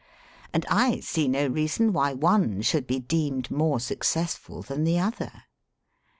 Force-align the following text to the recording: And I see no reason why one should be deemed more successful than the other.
And 0.51 0.65
I 0.67 0.99
see 1.01 1.27
no 1.27 1.45
reason 1.45 1.93
why 1.93 2.13
one 2.13 2.63
should 2.63 2.87
be 2.87 2.99
deemed 2.99 3.51
more 3.51 3.79
successful 3.79 4.63
than 4.63 4.83
the 4.83 4.97
other. 4.97 5.43